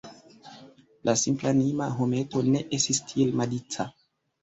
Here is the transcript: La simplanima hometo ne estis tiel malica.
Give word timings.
La 1.09 1.15
simplanima 1.25 1.91
hometo 2.01 2.45
ne 2.51 2.65
estis 2.81 3.07
tiel 3.15 3.41
malica. 3.45 3.91